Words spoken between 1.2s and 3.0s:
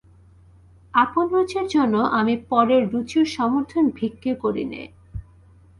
রুচির জন্যে আমি পরের